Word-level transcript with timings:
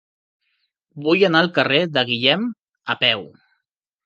Vull 1.07 1.25
anar 1.27 1.41
al 1.45 1.49
carrer 1.59 1.83
de 1.99 2.05
Guillem 2.09 2.49
a 2.97 2.97
peu. 3.05 3.23